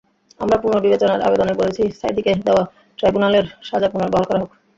[0.39, 2.63] আমরা পুনর্বিবেচনার আবেদনে বলেছি, সাঈদীকে দেওয়া
[2.99, 4.49] ট্রাইব্যুনালের সাজা পুনর্বহাল করা হোক।